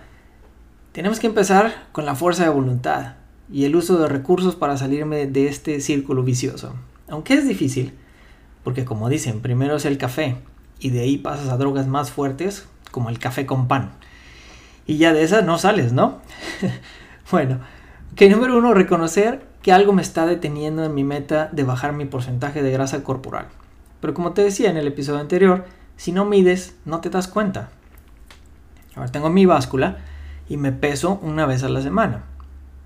tenemos 0.97 1.19
que 1.19 1.27
empezar 1.27 1.89
con 1.91 2.07
la 2.07 2.15
fuerza 2.15 2.41
de 2.41 2.49
voluntad 2.49 3.17
y 3.51 3.65
el 3.65 3.75
uso 3.75 3.99
de 3.99 4.07
recursos 4.07 4.55
para 4.55 4.77
salirme 4.77 5.27
de 5.27 5.47
este 5.47 5.79
círculo 5.79 6.23
vicioso. 6.23 6.73
Aunque 7.07 7.35
es 7.35 7.47
difícil, 7.47 7.93
porque 8.63 8.83
como 8.83 9.07
dicen, 9.07 9.41
primero 9.41 9.75
es 9.75 9.85
el 9.85 9.99
café 9.99 10.37
y 10.79 10.89
de 10.89 11.01
ahí 11.01 11.19
pasas 11.19 11.49
a 11.49 11.57
drogas 11.57 11.85
más 11.85 12.09
fuertes 12.09 12.65
como 12.89 13.09
el 13.09 13.19
café 13.19 13.45
con 13.45 13.67
pan. 13.67 13.91
Y 14.87 14.97
ya 14.97 15.13
de 15.13 15.21
esas 15.21 15.45
no 15.45 15.59
sales, 15.59 15.93
¿no? 15.93 16.17
bueno, 17.31 17.59
que 18.15 18.27
número 18.27 18.57
uno, 18.57 18.73
reconocer 18.73 19.45
que 19.61 19.71
algo 19.71 19.93
me 19.93 20.01
está 20.01 20.25
deteniendo 20.25 20.83
en 20.83 20.95
mi 20.95 21.03
meta 21.03 21.47
de 21.51 21.61
bajar 21.61 21.93
mi 21.93 22.05
porcentaje 22.05 22.63
de 22.63 22.71
grasa 22.71 23.03
corporal. 23.03 23.49
Pero 24.01 24.15
como 24.15 24.33
te 24.33 24.41
decía 24.41 24.71
en 24.71 24.77
el 24.77 24.87
episodio 24.87 25.19
anterior, 25.19 25.65
si 25.95 26.11
no 26.11 26.25
mides, 26.25 26.73
no 26.85 27.01
te 27.01 27.11
das 27.11 27.27
cuenta. 27.27 27.69
Ahora 28.95 29.11
tengo 29.11 29.29
mi 29.29 29.45
báscula 29.45 29.99
y 30.49 30.57
me 30.57 30.71
peso 30.71 31.19
una 31.21 31.45
vez 31.45 31.63
a 31.63 31.69
la 31.69 31.81
semana. 31.81 32.23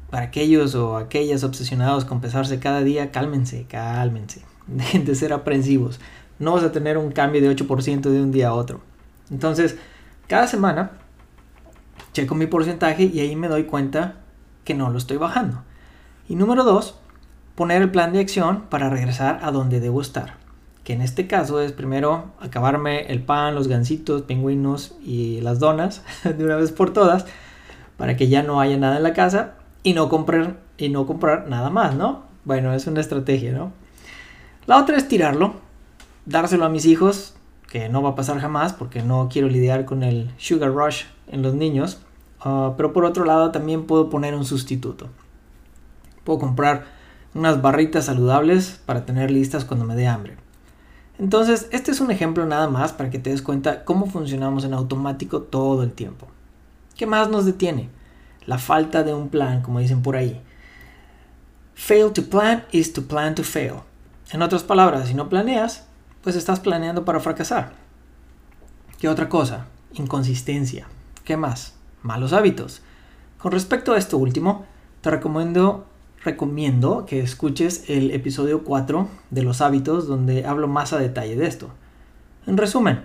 Para 0.09 0.25
aquellos 0.25 0.75
o 0.75 0.97
aquellas 0.97 1.43
obsesionados 1.43 2.05
con 2.05 2.21
pesarse 2.21 2.59
cada 2.59 2.81
día, 2.81 3.11
cálmense, 3.11 3.65
cálmense. 3.67 4.43
Dejen 4.67 5.05
de 5.05 5.15
ser 5.15 5.33
aprensivos. 5.33 5.99
No 6.39 6.53
vas 6.53 6.63
a 6.63 6.71
tener 6.71 6.97
un 6.97 7.11
cambio 7.11 7.41
de 7.41 7.55
8% 7.55 8.01
de 8.01 8.21
un 8.21 8.31
día 8.31 8.49
a 8.49 8.53
otro. 8.53 8.81
Entonces, 9.29 9.77
cada 10.27 10.47
semana 10.47 10.91
checo 12.13 12.35
mi 12.35 12.47
porcentaje 12.47 13.03
y 13.03 13.19
ahí 13.19 13.35
me 13.35 13.47
doy 13.47 13.63
cuenta 13.63 14.15
que 14.63 14.73
no 14.73 14.89
lo 14.89 14.97
estoy 14.97 15.17
bajando. 15.17 15.63
Y 16.27 16.35
número 16.35 16.63
dos, 16.63 16.95
poner 17.55 17.81
el 17.81 17.91
plan 17.91 18.13
de 18.13 18.19
acción 18.19 18.63
para 18.69 18.89
regresar 18.89 19.39
a 19.43 19.51
donde 19.51 19.79
debo 19.79 20.01
estar. 20.01 20.37
Que 20.83 20.93
en 20.93 21.01
este 21.01 21.27
caso 21.27 21.61
es 21.61 21.73
primero 21.73 22.31
acabarme 22.39 23.07
el 23.11 23.21
pan, 23.21 23.55
los 23.55 23.67
gansitos, 23.67 24.23
pingüinos 24.23 24.95
y 25.03 25.41
las 25.41 25.59
donas 25.59 26.03
de 26.23 26.43
una 26.43 26.55
vez 26.55 26.71
por 26.71 26.91
todas 26.91 27.25
para 28.01 28.17
que 28.17 28.29
ya 28.29 28.41
no 28.41 28.59
haya 28.59 28.77
nada 28.77 28.97
en 28.97 29.03
la 29.03 29.13
casa 29.13 29.53
y 29.83 29.93
no 29.93 30.09
comprar, 30.09 30.57
y 30.75 30.89
no 30.89 31.05
comprar 31.05 31.47
nada 31.47 31.69
más, 31.69 31.93
¿no? 31.93 32.23
Bueno, 32.45 32.73
es 32.73 32.87
una 32.87 32.99
estrategia, 32.99 33.51
¿no? 33.51 33.73
La 34.65 34.77
otra 34.77 34.97
es 34.97 35.07
tirarlo, 35.07 35.53
dárselo 36.25 36.65
a 36.65 36.69
mis 36.69 36.87
hijos, 36.87 37.35
que 37.69 37.89
no 37.89 38.01
va 38.01 38.09
a 38.09 38.15
pasar 38.15 38.39
jamás 38.39 38.73
porque 38.73 39.03
no 39.03 39.29
quiero 39.31 39.49
lidiar 39.49 39.85
con 39.85 40.01
el 40.01 40.31
sugar 40.39 40.73
rush 40.73 41.03
en 41.27 41.43
los 41.43 41.53
niños. 41.53 41.99
Ah, 42.39 42.73
pero 42.75 42.91
por 42.91 43.05
otro 43.05 43.23
lado 43.23 43.51
también 43.51 43.85
puedo 43.85 44.09
poner 44.09 44.33
un 44.33 44.45
sustituto. 44.45 45.09
Puedo 46.23 46.39
comprar 46.39 46.85
unas 47.35 47.61
barritas 47.61 48.05
saludables 48.05 48.81
para 48.87 49.05
tener 49.05 49.29
listas 49.29 49.63
cuando 49.63 49.85
me 49.85 49.95
dé 49.95 50.07
hambre. 50.07 50.37
Entonces, 51.19 51.69
este 51.71 51.91
es 51.91 52.01
un 52.01 52.09
ejemplo 52.09 52.47
nada 52.47 52.67
más 52.67 52.93
para 52.93 53.11
que 53.11 53.19
te 53.19 53.29
des 53.29 53.43
cuenta 53.43 53.85
cómo 53.85 54.07
funcionamos 54.07 54.63
en 54.63 54.73
automático 54.73 55.43
todo 55.43 55.83
el 55.83 55.91
tiempo. 55.91 56.25
¿Qué 56.95 57.05
más 57.05 57.29
nos 57.29 57.45
detiene? 57.45 57.89
La 58.45 58.57
falta 58.57 59.03
de 59.03 59.13
un 59.13 59.29
plan, 59.29 59.61
como 59.61 59.79
dicen 59.79 60.01
por 60.01 60.15
ahí. 60.15 60.41
Fail 61.73 62.11
to 62.11 62.23
plan 62.23 62.65
is 62.71 62.93
to 62.93 63.03
plan 63.03 63.35
to 63.35 63.43
fail. 63.43 63.81
En 64.31 64.41
otras 64.41 64.63
palabras, 64.63 65.07
si 65.07 65.13
no 65.13 65.29
planeas, 65.29 65.85
pues 66.21 66.35
estás 66.35 66.59
planeando 66.59 67.05
para 67.05 67.19
fracasar. 67.19 67.73
¿Qué 68.99 69.09
otra 69.09 69.29
cosa? 69.29 69.67
Inconsistencia. 69.93 70.87
¿Qué 71.23 71.37
más? 71.37 71.75
Malos 72.03 72.33
hábitos. 72.33 72.81
Con 73.39 73.51
respecto 73.51 73.93
a 73.93 73.97
esto 73.97 74.17
último, 74.17 74.65
te 75.01 75.09
recomiendo 75.09 75.87
recomiendo 76.23 77.05
que 77.05 77.19
escuches 77.19 77.89
el 77.89 78.11
episodio 78.11 78.63
4 78.63 79.07
de 79.31 79.41
los 79.41 79.61
hábitos 79.61 80.07
donde 80.07 80.45
hablo 80.45 80.67
más 80.67 80.93
a 80.93 80.99
detalle 80.99 81.35
de 81.35 81.47
esto. 81.47 81.71
En 82.45 82.57
resumen, 82.57 83.01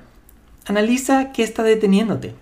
analiza 0.66 1.32
qué 1.32 1.42
está 1.42 1.62
deteniéndote. 1.62 2.34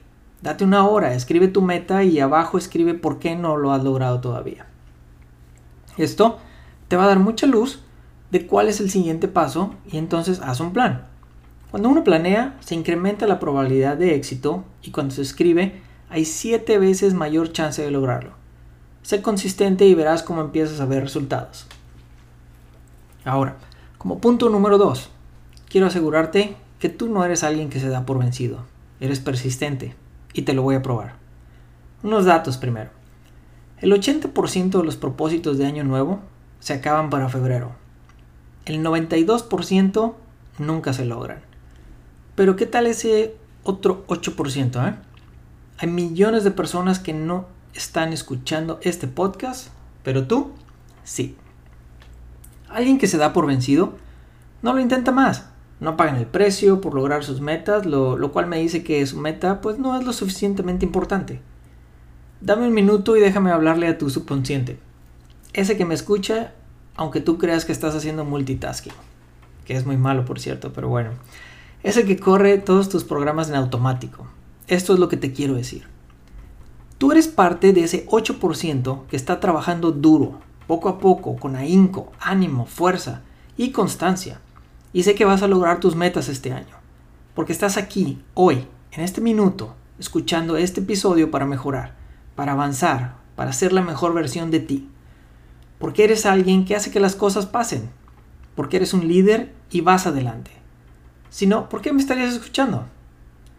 Date 0.44 0.62
una 0.62 0.86
hora, 0.86 1.14
escribe 1.14 1.48
tu 1.48 1.62
meta 1.62 2.04
y 2.04 2.20
abajo 2.20 2.58
escribe 2.58 2.92
por 2.92 3.18
qué 3.18 3.34
no 3.34 3.56
lo 3.56 3.72
has 3.72 3.82
logrado 3.82 4.20
todavía. 4.20 4.66
Esto 5.96 6.38
te 6.86 6.96
va 6.96 7.04
a 7.04 7.06
dar 7.06 7.18
mucha 7.18 7.46
luz 7.46 7.80
de 8.30 8.46
cuál 8.46 8.68
es 8.68 8.78
el 8.78 8.90
siguiente 8.90 9.26
paso 9.26 9.72
y 9.90 9.96
entonces 9.96 10.42
haz 10.42 10.60
un 10.60 10.74
plan. 10.74 11.06
Cuando 11.70 11.88
uno 11.88 12.04
planea, 12.04 12.58
se 12.60 12.74
incrementa 12.74 13.26
la 13.26 13.40
probabilidad 13.40 13.96
de 13.96 14.14
éxito 14.14 14.64
y 14.82 14.90
cuando 14.90 15.14
se 15.14 15.22
escribe, 15.22 15.80
hay 16.10 16.26
7 16.26 16.76
veces 16.76 17.14
mayor 17.14 17.50
chance 17.50 17.80
de 17.80 17.90
lograrlo. 17.90 18.32
Sé 19.00 19.22
consistente 19.22 19.86
y 19.86 19.94
verás 19.94 20.22
cómo 20.22 20.42
empiezas 20.42 20.78
a 20.78 20.84
ver 20.84 21.04
resultados. 21.04 21.66
Ahora, 23.24 23.56
como 23.96 24.18
punto 24.18 24.50
número 24.50 24.76
2, 24.76 25.08
quiero 25.70 25.86
asegurarte 25.86 26.54
que 26.78 26.90
tú 26.90 27.08
no 27.08 27.24
eres 27.24 27.44
alguien 27.44 27.70
que 27.70 27.80
se 27.80 27.88
da 27.88 28.04
por 28.04 28.18
vencido. 28.18 28.66
Eres 29.00 29.20
persistente 29.20 30.03
y 30.34 30.42
te 30.42 30.52
lo 30.52 30.62
voy 30.62 30.74
a 30.74 30.82
probar. 30.82 31.14
Unos 32.02 32.26
datos 32.26 32.58
primero. 32.58 32.90
El 33.78 33.92
80% 33.92 34.78
de 34.78 34.84
los 34.84 34.96
propósitos 34.96 35.56
de 35.56 35.66
año 35.66 35.84
nuevo 35.84 36.20
se 36.60 36.74
acaban 36.74 37.08
para 37.08 37.28
febrero. 37.28 37.72
El 38.66 38.82
92% 38.84 40.14
nunca 40.58 40.92
se 40.92 41.04
logran. 41.04 41.40
Pero 42.34 42.56
¿qué 42.56 42.66
tal 42.66 42.86
ese 42.86 43.36
otro 43.62 44.06
8%? 44.08 44.88
Eh? 44.88 44.94
Hay 45.78 45.88
millones 45.88 46.44
de 46.44 46.50
personas 46.50 46.98
que 46.98 47.12
no 47.12 47.46
están 47.74 48.12
escuchando 48.12 48.78
este 48.82 49.06
podcast, 49.06 49.68
pero 50.02 50.26
tú 50.26 50.52
sí. 51.04 51.36
Alguien 52.68 52.98
que 52.98 53.06
se 53.06 53.18
da 53.18 53.32
por 53.32 53.46
vencido 53.46 53.94
no 54.62 54.72
lo 54.72 54.80
intenta 54.80 55.12
más. 55.12 55.46
No 55.80 55.96
pagan 55.96 56.16
el 56.16 56.26
precio 56.26 56.80
por 56.80 56.94
lograr 56.94 57.24
sus 57.24 57.40
metas, 57.40 57.84
lo, 57.86 58.16
lo 58.16 58.32
cual 58.32 58.46
me 58.46 58.58
dice 58.58 58.84
que 58.84 59.04
su 59.06 59.18
meta 59.18 59.60
pues 59.60 59.78
no 59.78 59.98
es 59.98 60.04
lo 60.04 60.12
suficientemente 60.12 60.86
importante. 60.86 61.40
Dame 62.40 62.66
un 62.66 62.74
minuto 62.74 63.16
y 63.16 63.20
déjame 63.20 63.50
hablarle 63.50 63.88
a 63.88 63.98
tu 63.98 64.10
subconsciente. 64.10 64.78
Ese 65.52 65.76
que 65.76 65.84
me 65.84 65.94
escucha, 65.94 66.52
aunque 66.96 67.20
tú 67.20 67.38
creas 67.38 67.64
que 67.64 67.72
estás 67.72 67.94
haciendo 67.94 68.24
multitasking. 68.24 68.92
Que 69.64 69.76
es 69.76 69.86
muy 69.86 69.96
malo, 69.96 70.24
por 70.24 70.40
cierto, 70.40 70.72
pero 70.72 70.88
bueno. 70.88 71.10
Ese 71.82 72.04
que 72.04 72.18
corre 72.18 72.58
todos 72.58 72.88
tus 72.88 73.04
programas 73.04 73.48
en 73.48 73.54
automático. 73.56 74.26
Esto 74.66 74.94
es 74.94 74.98
lo 74.98 75.08
que 75.08 75.16
te 75.16 75.32
quiero 75.32 75.54
decir. 75.54 75.86
Tú 76.98 77.12
eres 77.12 77.28
parte 77.28 77.72
de 77.72 77.84
ese 77.84 78.06
8% 78.06 79.06
que 79.06 79.16
está 79.16 79.40
trabajando 79.40 79.92
duro, 79.92 80.40
poco 80.66 80.88
a 80.88 80.98
poco, 80.98 81.36
con 81.36 81.56
ahínco, 81.56 82.12
ánimo, 82.18 82.66
fuerza 82.66 83.22
y 83.56 83.70
constancia. 83.70 84.40
Y 84.94 85.02
sé 85.02 85.16
que 85.16 85.24
vas 85.24 85.42
a 85.42 85.48
lograr 85.48 85.80
tus 85.80 85.96
metas 85.96 86.28
este 86.28 86.52
año. 86.52 86.76
Porque 87.34 87.52
estás 87.52 87.76
aquí, 87.76 88.22
hoy, 88.32 88.68
en 88.92 89.02
este 89.02 89.20
minuto, 89.20 89.74
escuchando 89.98 90.56
este 90.56 90.80
episodio 90.80 91.32
para 91.32 91.46
mejorar, 91.46 91.96
para 92.36 92.52
avanzar, 92.52 93.16
para 93.34 93.52
ser 93.52 93.72
la 93.72 93.82
mejor 93.82 94.14
versión 94.14 94.52
de 94.52 94.60
ti. 94.60 94.88
Porque 95.80 96.04
eres 96.04 96.26
alguien 96.26 96.64
que 96.64 96.76
hace 96.76 96.92
que 96.92 97.00
las 97.00 97.16
cosas 97.16 97.46
pasen. 97.46 97.90
Porque 98.54 98.76
eres 98.76 98.94
un 98.94 99.08
líder 99.08 99.52
y 99.68 99.80
vas 99.80 100.06
adelante. 100.06 100.52
Si 101.28 101.48
no, 101.48 101.68
¿por 101.68 101.82
qué 101.82 101.92
me 101.92 102.00
estarías 102.00 102.32
escuchando? 102.32 102.86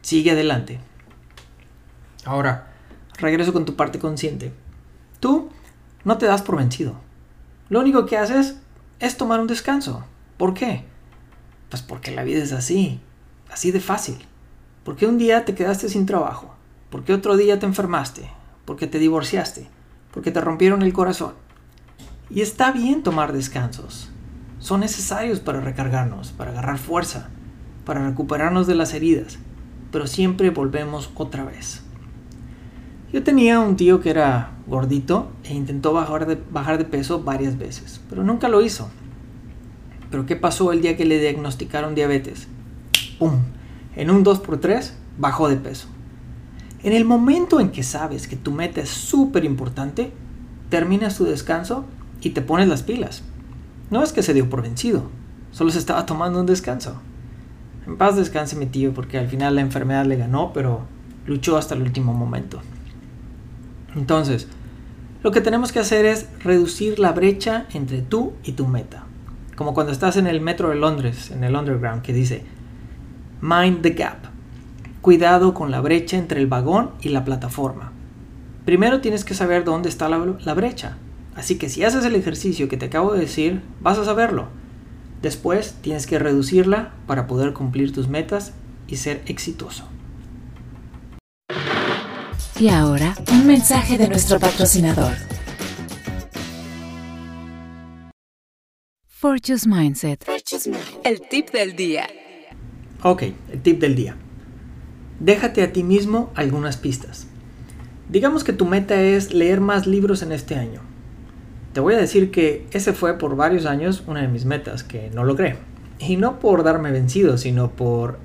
Sigue 0.02 0.32
adelante. 0.32 0.80
Ahora, 2.24 2.72
regreso 3.18 3.52
con 3.52 3.66
tu 3.66 3.76
parte 3.76 4.00
consciente. 4.00 4.54
Tú 5.20 5.50
no 6.06 6.18
te 6.18 6.28
das 6.28 6.42
por 6.42 6.56
vencido. 6.56 6.96
Lo 7.68 7.82
único 7.82 8.06
que 8.06 8.18
haces 8.18 8.58
es 9.02 9.18
tomar 9.18 9.42
un 9.42 9.48
descanso. 9.48 10.06
¿Por 10.38 10.54
qué? 10.54 10.95
Pues 11.76 11.82
porque 11.82 12.12
la 12.12 12.24
vida 12.24 12.42
es 12.42 12.54
así, 12.54 13.02
así 13.52 13.72
de 13.72 13.82
fácil. 13.82 14.16
Porque 14.86 15.08
un 15.08 15.18
día 15.18 15.44
te 15.44 15.56
quedaste 15.56 15.90
sin 15.90 16.06
trabajo, 16.06 16.56
porque 16.90 17.12
otro 17.12 17.36
día 17.36 17.60
te 17.60 17.66
enfermaste, 17.66 18.30
porque 18.64 18.88
te 18.88 18.98
divorciaste, 18.98 19.68
porque 20.14 20.32
te 20.32 20.40
rompieron 20.40 20.84
el 20.84 20.94
corazón. 20.94 21.34
Y 22.30 22.40
está 22.40 22.72
bien 22.72 23.04
tomar 23.04 23.34
descansos. 23.34 24.10
Son 24.58 24.80
necesarios 24.80 25.42
para 25.42 25.60
recargarnos, 25.60 26.32
para 26.32 26.52
agarrar 26.52 26.78
fuerza, 26.78 27.28
para 27.84 28.08
recuperarnos 28.08 28.68
de 28.68 28.76
las 28.76 28.94
heridas, 28.94 29.38
pero 29.92 30.08
siempre 30.08 30.52
volvemos 30.52 31.12
otra 31.16 31.44
vez. 31.44 31.84
Yo 33.12 33.22
tenía 33.22 33.60
un 33.60 33.76
tío 33.76 34.00
que 34.00 34.12
era 34.12 34.52
gordito 34.66 35.30
e 35.44 35.54
intentó 35.54 35.92
bajar 35.92 36.26
de 36.26 36.86
peso 36.86 37.22
varias 37.24 37.58
veces, 37.58 38.00
pero 38.10 38.24
nunca 38.24 38.48
lo 38.48 38.62
hizo. 38.62 38.90
Pero 40.10 40.26
¿qué 40.26 40.36
pasó 40.36 40.72
el 40.72 40.82
día 40.82 40.98
que 40.98 41.06
le 41.06 41.20
diagnosticaron 41.20 41.96
diabetes? 41.96 42.48
¡Pum! 43.20 43.40
En 43.96 44.10
un 44.10 44.24
2x3 44.24 44.92
bajó 45.18 45.50
de 45.50 45.58
peso. 45.58 45.88
En 46.84 46.94
el 46.94 47.06
momento 47.06 47.60
en 47.60 47.72
que 47.72 47.84
sabes 47.84 48.28
que 48.28 48.36
tu 48.36 48.52
meta 48.52 48.82
es 48.82 48.90
súper 48.90 49.46
importante, 49.46 50.12
terminas 50.70 51.18
tu 51.18 51.26
descanso 51.26 51.86
y 52.22 52.32
te 52.32 52.42
pones 52.42 52.68
las 52.68 52.84
pilas. 52.84 53.24
No 53.90 54.04
es 54.04 54.14
que 54.14 54.22
se 54.22 54.34
dio 54.34 54.50
por 54.50 54.62
vencido, 54.62 55.10
solo 55.52 55.72
se 55.72 55.80
estaba 55.80 56.06
tomando 56.06 56.40
un 56.40 56.46
descanso. 56.46 57.02
En 57.88 57.98
paz 57.98 58.16
descanse 58.16 58.56
mi 58.56 58.66
tío 58.66 58.94
porque 58.94 59.18
al 59.18 59.28
final 59.28 59.56
la 59.56 59.62
enfermedad 59.62 60.06
le 60.06 60.18
ganó, 60.18 60.54
pero 60.54 60.82
luchó 61.26 61.58
hasta 61.58 61.76
el 61.76 61.82
último 61.82 62.14
momento. 62.14 62.62
Entonces, 63.96 64.48
lo 65.24 65.32
que 65.32 65.42
tenemos 65.42 65.72
que 65.72 65.80
hacer 65.80 66.06
es 66.06 66.28
reducir 66.44 67.00
la 67.00 67.12
brecha 67.12 67.66
entre 67.74 68.02
tú 68.02 68.34
y 68.44 68.52
tu 68.52 68.68
meta. 68.68 69.05
Como 69.56 69.74
cuando 69.74 69.92
estás 69.92 70.18
en 70.18 70.28
el 70.28 70.42
metro 70.42 70.70
de 70.70 70.76
Londres, 70.76 71.32
en 71.32 71.44
el 71.44 71.56
underground, 71.56 72.02
que 72.02 72.14
dice, 72.14 72.44
Mind 73.42 73.82
the 73.82 73.92
gap. 73.92 74.18
Cuidado 75.02 75.54
con 75.54 75.72
la 75.72 75.82
brecha 75.82 76.18
entre 76.18 76.42
el 76.42 76.48
vagón 76.48 76.92
y 77.02 77.10
la 77.10 77.24
plataforma. 77.24 77.92
Primero 78.66 79.02
tienes 79.02 79.24
que 79.24 79.34
saber 79.34 79.64
dónde 79.64 79.90
está 79.90 80.10
la, 80.10 80.18
la 80.44 80.54
brecha. 80.54 80.98
Así 81.36 81.58
que 81.58 81.70
si 81.70 81.84
haces 81.84 82.04
el 82.06 82.16
ejercicio 82.16 82.68
que 82.68 82.78
te 82.78 82.88
acabo 82.88 83.14
de 83.14 83.20
decir, 83.20 83.62
vas 83.82 83.98
a 83.98 84.06
saberlo. 84.06 84.48
Después 85.22 85.76
tienes 85.82 86.08
que 86.08 86.20
reducirla 86.20 86.94
para 87.08 87.28
poder 87.28 87.54
cumplir 87.54 87.94
tus 87.94 88.08
metas 88.08 88.54
y 88.88 88.98
ser 88.98 89.22
exitoso. 89.28 89.88
Y 92.60 92.70
ahora, 92.70 93.14
un 93.32 93.46
mensaje 93.46 93.98
de 93.98 94.08
nuestro 94.08 94.40
patrocinador. 94.40 95.12
Mindset. 99.68 100.26
El 101.04 101.22
tip 101.28 101.52
del 101.52 101.76
día. 101.76 102.08
Ok, 103.04 103.24
el 103.52 103.62
tip 103.62 103.82
del 103.82 103.94
día. 103.94 104.16
Déjate 105.20 105.62
a 105.62 105.74
ti 105.74 105.84
mismo 105.84 106.32
algunas 106.36 106.78
pistas. 106.78 107.28
Digamos 108.08 108.46
que 108.46 108.54
tu 108.54 108.66
meta 108.66 109.02
es 109.02 109.34
leer 109.34 109.60
más 109.60 109.88
libros 109.88 110.22
en 110.22 110.32
este 110.32 110.56
año. 110.56 110.80
Te 111.74 111.82
voy 111.82 111.96
a 111.96 111.98
decir 111.98 112.32
que 112.32 112.66
ese 112.72 112.94
fue 112.94 113.18
por 113.18 113.36
varios 113.36 113.66
años 113.66 114.04
una 114.08 114.22
de 114.22 114.30
mis 114.30 114.46
metas 114.46 114.86
que 114.86 115.12
no 115.14 115.26
logré. 115.26 115.58
Y 116.00 116.16
no 116.16 116.40
por 116.40 116.64
darme 116.64 116.92
vencido, 116.92 117.38
sino 117.38 117.72
por 117.72 118.20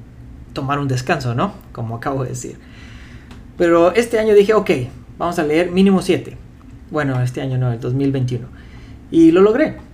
tomar 0.52 0.78
un 0.78 0.86
descanso, 0.86 1.34
¿no? 1.34 1.54
Como 1.72 1.96
acabo 1.96 2.22
de 2.22 2.30
decir. 2.30 2.56
Pero 3.58 3.92
este 3.94 4.20
año 4.20 4.34
dije, 4.34 4.54
ok, 4.54 4.70
vamos 5.18 5.40
a 5.40 5.42
leer 5.42 5.72
mínimo 5.72 6.02
7. 6.02 6.36
Bueno, 6.92 7.20
este 7.20 7.40
año 7.40 7.58
no, 7.58 7.72
el 7.72 7.80
2021. 7.80 8.46
Y 9.10 9.32
lo 9.32 9.40
logré. 9.40 9.89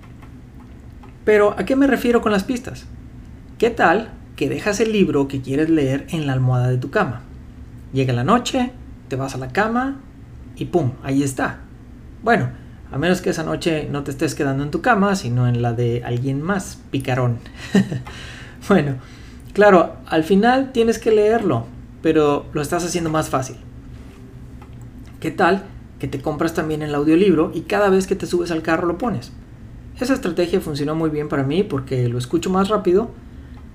Pero 1.27 1.57
¿a 1.59 1.65
qué 1.65 1.75
me 1.75 1.89
refiero 1.89 2.23
con 2.23 2.31
las 2.31 2.45
pistas? 2.45 2.87
¿Qué 3.59 3.69
tal 3.69 4.13
que 4.37 4.49
dejas 4.49 4.79
el 4.79 4.93
libro 4.93 5.27
que 5.27 5.43
quieres 5.43 5.69
leer 5.69 6.07
en 6.11 6.25
la 6.25 6.33
almohada 6.33 6.69
de 6.69 6.79
tu 6.79 6.91
cama? 6.91 7.23
Llega 7.93 8.13
la 8.13 8.23
noche, 8.23 8.71
te 9.09 9.17
vas 9.17 9.35
a 9.35 9.39
la 9.39 9.49
cama 9.49 9.97
y 10.55 10.67
¡pum! 10.67 10.93
Ahí 11.03 11.25
está. 11.25 11.59
Bueno, 12.23 12.51
a 12.93 12.97
menos 12.97 13.23
que 13.23 13.31
esa 13.31 13.43
noche 13.43 13.89
no 13.91 14.05
te 14.05 14.13
estés 14.13 14.37
quedando 14.37 14.63
en 14.63 14.71
tu 14.71 14.83
cama, 14.83 15.17
sino 15.17 15.49
en 15.49 15.63
la 15.63 15.73
de 15.73 16.05
alguien 16.05 16.41
más, 16.41 16.81
picarón. 16.93 17.39
bueno, 18.69 18.95
claro, 19.53 19.97
al 20.07 20.23
final 20.23 20.71
tienes 20.71 21.01
que 21.01 21.11
leerlo, 21.11 21.67
pero 22.03 22.47
lo 22.53 22.63
estás 22.63 22.85
haciendo 22.85 23.11
más 23.11 23.31
fácil. 23.31 23.57
¿Qué 25.19 25.33
tal 25.33 25.65
que 25.99 26.07
te 26.07 26.23
compras 26.23 26.55
también 26.55 26.83
el 26.83 26.95
audiolibro 26.95 27.51
y 27.53 27.63
cada 27.63 27.91
vez 27.91 28.07
que 28.07 28.15
te 28.15 28.27
subes 28.27 28.53
al 28.53 28.63
carro 28.63 28.87
lo 28.87 28.97
pones? 28.97 29.33
Esa 29.99 30.13
estrategia 30.13 30.61
funcionó 30.61 30.95
muy 30.95 31.09
bien 31.09 31.29
para 31.29 31.43
mí 31.43 31.63
porque 31.63 32.07
lo 32.09 32.19
escucho 32.19 32.51
más 32.51 32.69
rápido, 32.69 33.11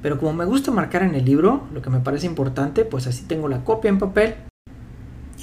pero 0.03 0.19
como 0.19 0.33
me 0.33 0.45
gusta 0.45 0.71
marcar 0.71 1.01
en 1.01 1.15
el 1.15 1.25
libro 1.25 1.63
lo 1.73 1.81
que 1.81 1.89
me 1.89 1.99
parece 1.99 2.27
importante, 2.27 2.85
pues 2.85 3.07
así 3.07 3.25
tengo 3.25 3.47
la 3.47 3.63
copia 3.63 3.89
en 3.89 3.97
papel 3.97 4.35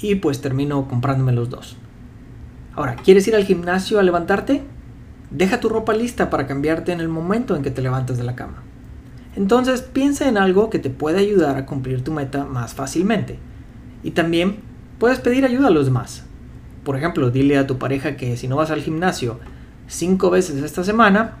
y 0.01 0.15
pues 0.15 0.39
termino 0.39 0.87
comprándome 0.87 1.33
los 1.33 1.49
dos. 1.49 1.75
Ahora, 2.75 2.95
¿quieres 2.95 3.27
ir 3.27 3.35
al 3.35 3.43
gimnasio 3.43 3.99
a 3.99 4.03
levantarte? 4.03 4.63
Deja 5.31 5.59
tu 5.59 5.67
ropa 5.67 5.93
lista 5.93 6.29
para 6.29 6.47
cambiarte 6.47 6.93
en 6.93 7.01
el 7.01 7.09
momento 7.09 7.57
en 7.57 7.61
que 7.61 7.71
te 7.71 7.81
levantas 7.81 8.17
de 8.17 8.23
la 8.23 8.35
cama. 8.35 8.63
Entonces 9.35 9.81
piensa 9.81 10.29
en 10.29 10.37
algo 10.37 10.69
que 10.69 10.79
te 10.79 10.89
puede 10.89 11.19
ayudar 11.19 11.57
a 11.57 11.65
cumplir 11.65 12.05
tu 12.05 12.13
meta 12.13 12.45
más 12.45 12.73
fácilmente. 12.73 13.37
Y 14.01 14.11
también 14.11 14.61
puedes 14.97 15.19
pedir 15.19 15.43
ayuda 15.43 15.67
a 15.67 15.71
los 15.71 15.85
demás. 15.85 16.25
Por 16.85 16.95
ejemplo, 16.95 17.31
dile 17.31 17.57
a 17.57 17.67
tu 17.67 17.77
pareja 17.77 18.15
que 18.15 18.37
si 18.37 18.47
no 18.47 18.55
vas 18.55 18.71
al 18.71 18.81
gimnasio, 18.81 19.39
cinco 19.89 20.29
veces 20.29 20.63
esta 20.63 20.85
semana, 20.85 21.33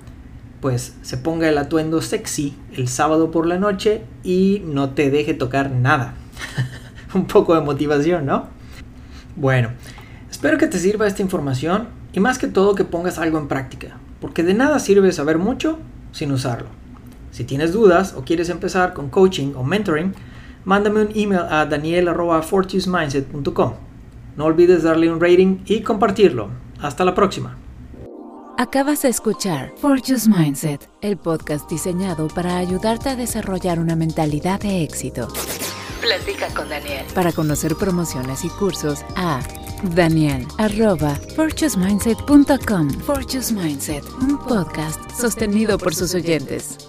pues 0.59 0.95
se 1.01 1.17
ponga 1.17 1.47
el 1.47 1.57
atuendo 1.57 2.01
sexy 2.01 2.57
el 2.75 2.89
sábado 2.89 3.31
por 3.31 3.45
la 3.45 3.57
noche 3.57 4.01
y 4.23 4.61
no 4.65 4.89
te 4.89 5.09
deje 5.09 5.33
tocar 5.33 5.71
nada. 5.71 6.15
Un 7.13 7.27
poco 7.27 7.55
de 7.55 7.61
motivación, 7.61 8.25
¿no? 8.25 8.49
Bueno, 9.37 9.69
espero 10.29 10.57
que 10.57 10.67
te 10.67 10.79
sirva 10.79 11.07
esta 11.07 11.21
información 11.21 11.87
y 12.11 12.19
más 12.19 12.37
que 12.37 12.47
todo 12.47 12.75
que 12.75 12.83
pongas 12.83 13.19
algo 13.19 13.37
en 13.37 13.47
práctica, 13.47 13.95
porque 14.19 14.43
de 14.43 14.53
nada 14.53 14.79
sirve 14.79 15.13
saber 15.13 15.37
mucho 15.37 15.79
sin 16.11 16.29
usarlo. 16.31 16.67
Si 17.31 17.45
tienes 17.45 17.71
dudas 17.71 18.15
o 18.17 18.25
quieres 18.25 18.49
empezar 18.49 18.93
con 18.93 19.09
coaching 19.09 19.53
o 19.55 19.63
mentoring, 19.63 20.13
mándame 20.65 21.03
un 21.03 21.11
email 21.15 21.43
a 21.49 21.65
daniel.fortunesmindset.com. 21.65 23.73
No 24.35 24.45
olvides 24.45 24.83
darle 24.83 25.09
un 25.11 25.21
rating 25.21 25.59
y 25.65 25.81
compartirlo. 25.81 26.49
Hasta 26.81 27.05
la 27.05 27.13
próxima. 27.13 27.55
Acabas 28.59 29.03
de 29.03 29.07
escuchar 29.07 29.71
Fortune's 29.77 30.27
Mindset, 30.27 30.89
el 30.99 31.15
podcast 31.15 31.69
diseñado 31.71 32.27
para 32.27 32.57
ayudarte 32.57 33.07
a 33.07 33.15
desarrollar 33.15 33.79
una 33.79 33.95
mentalidad 33.95 34.59
de 34.59 34.83
éxito. 34.83 35.29
Platica 36.01 36.53
con 36.53 36.67
Daniel. 36.67 37.05
Para 37.15 37.31
conocer 37.31 37.77
promociones 37.77 38.43
y 38.43 38.49
cursos 38.49 39.05
a 39.15 39.39
Daniel 39.95 40.45
arroba 40.57 41.15
fortunesmindset.com. 41.37 42.89
Fortune's 42.99 43.53
Mindset, 43.53 44.03
un 44.19 44.37
podcast 44.37 45.09
sostenido 45.11 45.77
por 45.77 45.95
sus 45.95 46.13
oyentes. 46.13 46.79